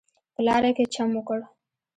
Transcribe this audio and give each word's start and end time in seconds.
په 0.33 0.41
لاره 0.47 0.71
کې 0.77 0.85
چم 0.93 1.09
وکړ. 1.15 1.39